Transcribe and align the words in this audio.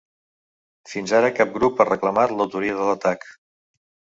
Fins 0.93 1.13
ara 1.17 1.29
cap 1.41 1.53
grup 1.57 1.83
ha 1.83 1.87
reclamat 1.91 2.33
l’autoria 2.39 2.81
de 2.81 2.89
l’atac. 2.89 3.29